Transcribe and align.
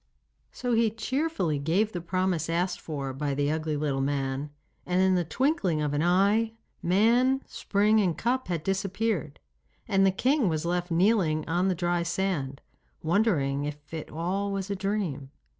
So 0.51 0.73
he 0.73 0.89
cheerfully 0.89 1.59
gave 1.59 1.91
the 1.91 2.01
promise 2.01 2.49
asked 2.49 2.81
for 2.81 3.13
by 3.13 3.35
the 3.35 3.51
ugly 3.51 3.77
little 3.77 4.01
man, 4.01 4.49
and 4.83 4.99
in 4.99 5.13
the 5.13 5.23
twinkling 5.23 5.79
of 5.79 5.93
an 5.93 6.01
eye, 6.01 6.53
man, 6.81 7.43
spring, 7.45 7.99
and 7.99 8.17
cup 8.17 8.47
had 8.47 8.63
disappeared, 8.63 9.39
and 9.87 10.03
the 10.03 10.09
king 10.09 10.49
was 10.49 10.65
left 10.65 10.89
kneeling 10.89 11.47
on 11.47 11.67
the 11.67 11.75
dry 11.75 12.01
sand, 12.01 12.61
wondering 13.03 13.65
if 13.65 13.93
it 13.93 14.09
was 14.11 14.17
all 14.17 14.55
a 14.57 14.75
dream. 14.75 15.29